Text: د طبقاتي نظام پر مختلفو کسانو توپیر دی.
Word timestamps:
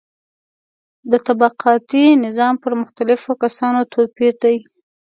د 1.11 1.13
طبقاتي 1.27 2.05
نظام 2.25 2.53
پر 2.63 2.73
مختلفو 2.81 3.31
کسانو 3.43 3.81
توپیر 3.93 4.33
دی. 4.43 4.57